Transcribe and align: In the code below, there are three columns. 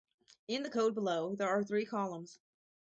In 0.47 0.63
the 0.63 0.71
code 0.71 0.95
below, 0.95 1.35
there 1.35 1.47
are 1.47 1.63
three 1.63 1.85
columns. 1.85 2.39